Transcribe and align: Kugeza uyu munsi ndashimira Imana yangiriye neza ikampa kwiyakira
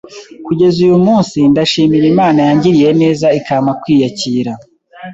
Kugeza 0.45 0.77
uyu 0.87 0.97
munsi 1.05 1.37
ndashimira 1.51 2.05
Imana 2.13 2.39
yangiriye 2.47 2.89
neza 3.01 3.27
ikampa 3.39 3.71
kwiyakira 3.81 4.51